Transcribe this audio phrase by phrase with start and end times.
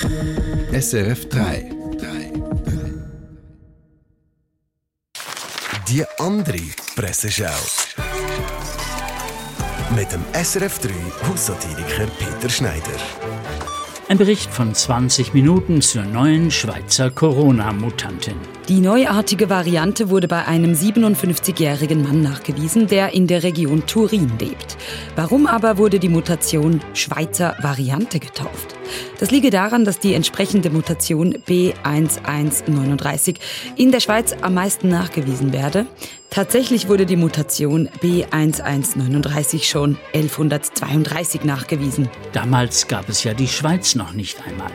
[0.00, 1.70] SRF 3.
[5.86, 6.58] Die andere
[6.96, 7.46] Presseschau.
[9.94, 10.90] Mit dem SRF 3
[11.28, 12.80] Haussatiriker Peter Schneider.
[14.08, 18.36] Ein Bericht von 20 Minuten zur neuen Schweizer Corona-Mutantin.
[18.68, 24.76] Die neuartige Variante wurde bei einem 57-jährigen Mann nachgewiesen, der in der Region Turin lebt.
[25.16, 28.76] Warum aber wurde die Mutation Schweizer Variante getauft?
[29.18, 33.34] Das liege daran, dass die entsprechende Mutation B1139
[33.76, 35.86] in der Schweiz am meisten nachgewiesen werde.
[36.30, 42.08] Tatsächlich wurde die Mutation B1139 schon 1132 nachgewiesen.
[42.32, 44.70] Damals gab es ja die Schweiz noch nicht einmal.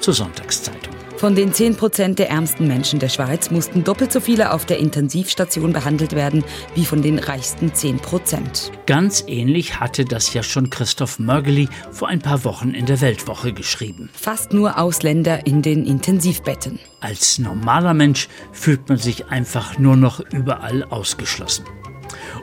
[0.00, 0.89] Zur Sonntagszeitung.
[1.20, 4.78] Von den 10 Prozent der ärmsten Menschen der Schweiz mussten doppelt so viele auf der
[4.78, 6.42] Intensivstation behandelt werden
[6.74, 8.72] wie von den reichsten 10 Prozent.
[8.86, 13.52] Ganz ähnlich hatte das ja schon Christoph Mörgeli vor ein paar Wochen in der Weltwoche
[13.52, 14.08] geschrieben.
[14.14, 16.78] Fast nur Ausländer in den Intensivbetten.
[17.00, 21.66] Als normaler Mensch fühlt man sich einfach nur noch überall ausgeschlossen.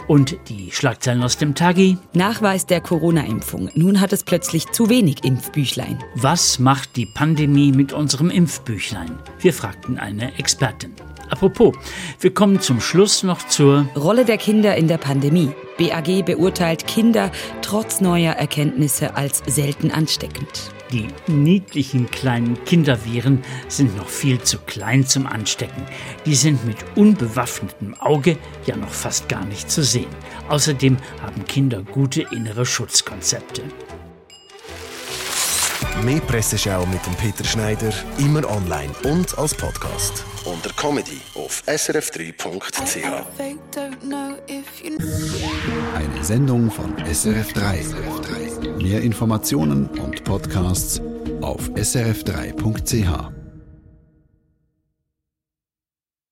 [0.07, 1.97] Und die Schlagzeilen aus dem Tagi.
[2.13, 3.69] Nachweis der Corona-Impfung.
[3.75, 6.03] Nun hat es plötzlich zu wenig Impfbüchlein.
[6.15, 9.19] Was macht die Pandemie mit unserem Impfbüchlein?
[9.39, 10.93] Wir fragten eine Expertin.
[11.29, 11.75] Apropos,
[12.19, 15.51] wir kommen zum Schluss noch zur Rolle der Kinder in der Pandemie.
[15.77, 20.71] BAG beurteilt Kinder trotz neuer Erkenntnisse als selten ansteckend.
[20.91, 25.83] Die niedlichen kleinen Kinderviren sind noch viel zu klein zum Anstecken.
[26.25, 30.07] Die sind mit unbewaffnetem Auge ja noch fast gar nicht zu sehen.
[30.49, 33.63] Außerdem haben Kinder gute innere Schutzkonzepte.
[36.03, 40.23] Mehr Presseschau mit dem Peter Schneider, immer online und als Podcast.
[40.45, 43.03] Unter Comedy auf srf3.ch.
[45.95, 47.85] Eine Sendung von SRF 3.
[48.77, 51.01] Mehr Informationen und Podcasts
[51.39, 53.36] auf srf3.ch.